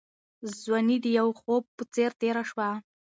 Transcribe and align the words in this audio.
ځواني 0.61 0.97
د 1.01 1.05
یو 1.19 1.27
خوب 1.39 1.63
په 1.77 1.83
څېر 1.93 2.11
تېره 2.21 2.43
شوه. 2.49 2.69